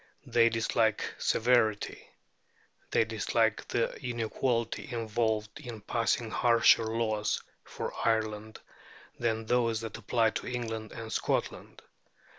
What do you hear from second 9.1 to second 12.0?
than those that apply to England and Scotland.